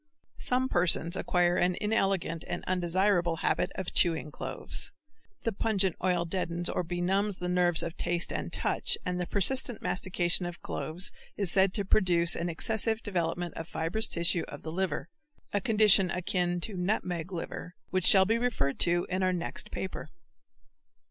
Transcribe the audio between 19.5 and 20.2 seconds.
paper.